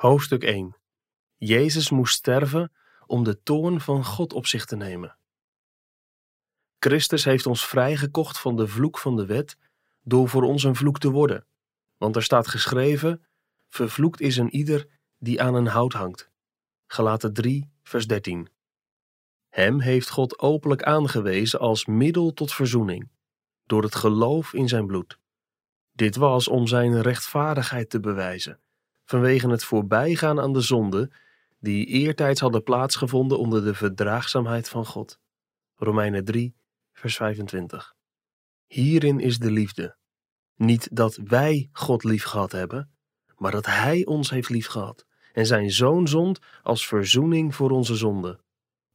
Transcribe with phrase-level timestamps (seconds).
[0.00, 0.76] Hoofdstuk 1
[1.36, 2.72] Jezus moest sterven
[3.06, 5.16] om de toorn van God op zich te nemen.
[6.78, 9.56] Christus heeft ons vrijgekocht van de vloek van de wet
[10.02, 11.46] door voor ons een vloek te worden.
[11.96, 13.26] Want er staat geschreven:
[13.68, 16.30] Vervloekt is een ieder die aan een hout hangt.
[16.86, 18.48] Galaten 3, vers 13.
[19.48, 23.10] Hem heeft God openlijk aangewezen als middel tot verzoening,
[23.64, 25.18] door het geloof in zijn bloed.
[25.92, 28.60] Dit was om zijn rechtvaardigheid te bewijzen,
[29.10, 31.10] vanwege het voorbijgaan aan de zonde
[31.58, 35.18] die eertijds hadden plaatsgevonden onder de verdraagzaamheid van God.
[35.74, 36.54] Romeinen 3,
[36.92, 37.94] vers 25.
[38.66, 39.96] Hierin is de liefde.
[40.56, 42.90] Niet dat wij God lief gehad hebben,
[43.36, 47.94] maar dat Hij ons heeft lief gehad en zijn zoon zond als verzoening voor onze
[47.94, 48.40] zonde.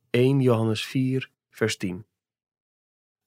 [0.09, 2.05] 1 Johannes 4, vers 10.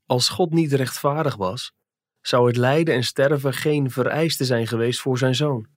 [0.07, 1.73] Als God niet rechtvaardig was,
[2.20, 5.77] zou het lijden en sterven geen vereiste zijn geweest voor zijn zoon.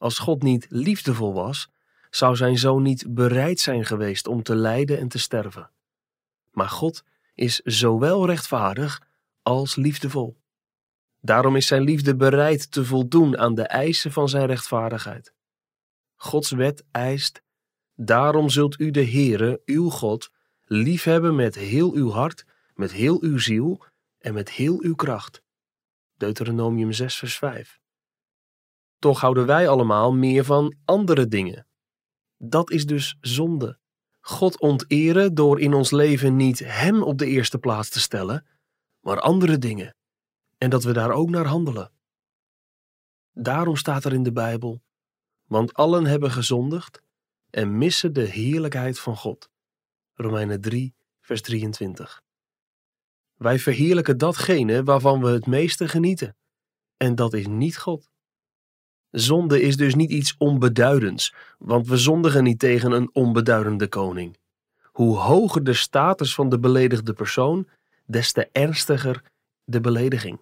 [0.00, 1.70] Als God niet liefdevol was,
[2.10, 5.70] zou zijn zoon niet bereid zijn geweest om te lijden en te sterven.
[6.50, 9.02] Maar God is zowel rechtvaardig
[9.42, 10.36] als liefdevol.
[11.20, 15.32] Daarom is zijn liefde bereid te voldoen aan de eisen van zijn rechtvaardigheid.
[16.16, 17.42] Gods wet eist:
[17.94, 20.30] Daarom zult u de Heere, uw God,
[20.64, 23.84] liefhebben met heel uw hart, met heel uw ziel
[24.18, 25.42] en met heel uw kracht.
[26.16, 27.79] Deuteronomium 6, vers 5.
[29.00, 31.66] Toch houden wij allemaal meer van andere dingen.
[32.36, 33.78] Dat is dus zonde.
[34.20, 38.46] God onteren door in ons leven niet Hem op de eerste plaats te stellen,
[39.00, 39.94] maar andere dingen.
[40.58, 41.92] En dat we daar ook naar handelen.
[43.32, 44.82] Daarom staat er in de Bijbel:
[45.44, 47.02] Want allen hebben gezondigd
[47.50, 49.50] en missen de heerlijkheid van God.
[50.14, 52.22] Romeinen 3, vers 23.
[53.34, 56.36] Wij verheerlijken datgene waarvan we het meeste genieten.
[56.96, 58.10] En dat is niet God.
[59.10, 64.38] Zonde is dus niet iets onbeduidends, want we zondigen niet tegen een onbeduidende koning.
[64.82, 67.68] Hoe hoger de status van de beledigde persoon,
[68.06, 69.22] des te ernstiger
[69.64, 70.40] de belediging.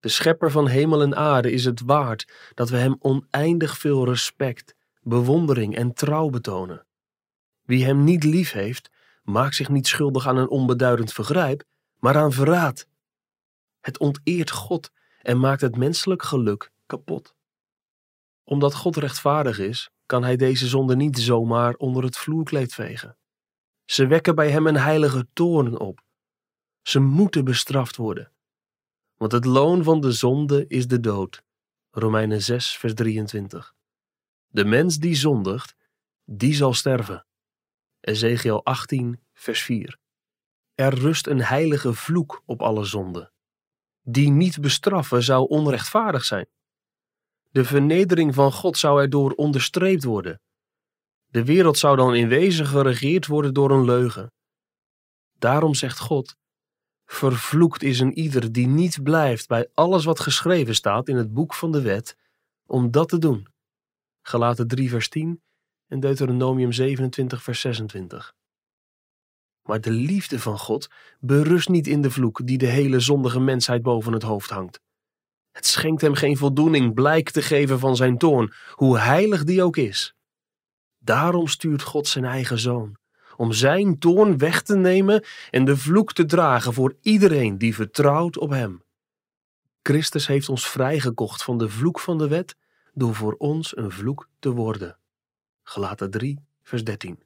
[0.00, 4.74] De schepper van hemel en aarde is het waard dat we hem oneindig veel respect,
[5.02, 6.86] bewondering en trouw betonen.
[7.62, 8.90] Wie hem niet lief heeft,
[9.22, 11.64] maakt zich niet schuldig aan een onbeduidend vergrijp,
[11.98, 12.86] maar aan verraad.
[13.80, 14.90] Het onteert God
[15.22, 17.35] en maakt het menselijk geluk kapot.
[18.48, 23.16] Omdat God rechtvaardig is, kan hij deze zonde niet zomaar onder het vloerkleed vegen.
[23.84, 26.04] Ze wekken bij hem een heilige toorn op.
[26.82, 28.32] Ze moeten bestraft worden.
[29.16, 31.42] Want het loon van de zonde is de dood.
[31.90, 33.74] Romeinen 6, vers 23.
[34.46, 35.76] De mens die zondigt,
[36.24, 37.26] die zal sterven.
[38.00, 39.98] Ezekiel 18, vers 4.
[40.74, 43.32] Er rust een heilige vloek op alle zonden.
[44.02, 46.48] Die niet bestraffen zou onrechtvaardig zijn.
[47.56, 50.40] De vernedering van God zou erdoor onderstreept worden.
[51.26, 54.32] De wereld zou dan in wezen geregeerd worden door een leugen.
[55.38, 56.36] Daarom zegt God:
[57.04, 61.54] Vervloekt is een ieder die niet blijft bij alles wat geschreven staat in het boek
[61.54, 62.16] van de wet,
[62.66, 63.46] om dat te doen.
[64.22, 65.42] Galaten 3 vers 10
[65.86, 68.34] en Deuteronomium 27 vers 26.
[69.62, 70.88] Maar de liefde van God
[71.20, 74.84] berust niet in de vloek die de hele zondige mensheid boven het hoofd hangt.
[75.56, 79.76] Het schenkt hem geen voldoening blijk te geven van zijn toorn, hoe heilig die ook
[79.76, 80.14] is.
[80.98, 82.96] Daarom stuurt God zijn eigen zoon,
[83.36, 88.38] om zijn toorn weg te nemen en de vloek te dragen voor iedereen die vertrouwt
[88.38, 88.82] op hem.
[89.82, 92.56] Christus heeft ons vrijgekocht van de vloek van de wet
[92.92, 94.98] door voor ons een vloek te worden.
[95.62, 97.22] Gelaten 3, vers 13.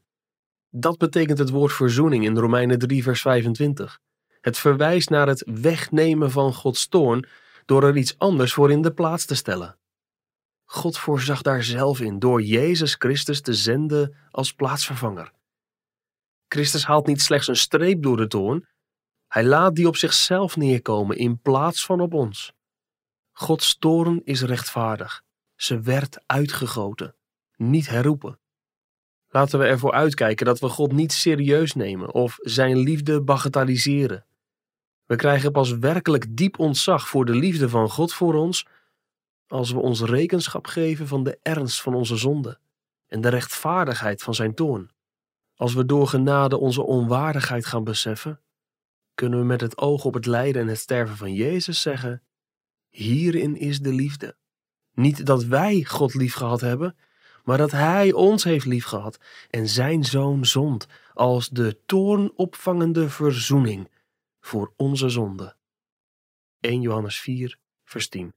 [0.68, 3.98] Dat betekent het woord verzoening in Romeinen 3, vers 25.
[4.40, 7.26] Het verwijst naar het wegnemen van Gods toorn
[7.70, 9.78] door er iets anders voor in de plaats te stellen.
[10.64, 15.32] God voorzag daar zelf in door Jezus Christus te zenden als plaatsvervanger.
[16.48, 18.68] Christus haalt niet slechts een streep door de toorn,
[19.26, 22.52] hij laat die op zichzelf neerkomen in plaats van op ons.
[23.32, 25.22] Gods toorn is rechtvaardig.
[25.54, 27.14] Ze werd uitgegoten,
[27.56, 28.38] niet herroepen.
[29.28, 34.24] Laten we ervoor uitkijken dat we God niet serieus nemen of zijn liefde bagatelliseren.
[35.10, 38.66] We krijgen pas werkelijk diep ontzag voor de liefde van God voor ons
[39.46, 42.58] als we ons rekenschap geven van de ernst van onze zonde
[43.06, 44.90] en de rechtvaardigheid van zijn toorn.
[45.56, 48.40] Als we door genade onze onwaardigheid gaan beseffen,
[49.14, 52.22] kunnen we met het oog op het lijden en het sterven van Jezus zeggen:
[52.88, 54.36] Hierin is de liefde.
[54.94, 56.96] Niet dat wij God lief gehad hebben,
[57.44, 59.18] maar dat Hij ons heeft liefgehad
[59.50, 63.88] en Zijn Zoon zond als de toornopvangende verzoening
[64.40, 65.56] voor onze zonde.
[66.60, 68.34] 1 Johannes 4, vers 10.